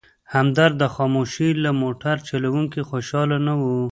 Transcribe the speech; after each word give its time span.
همدرد 0.33 0.73
د 0.79 0.83
خاموش 0.95 1.33
له 1.63 1.71
موټر 1.81 2.15
چلونې 2.29 2.81
خوشحاله 2.89 3.37
نه 3.47 3.53
و. 3.61 3.61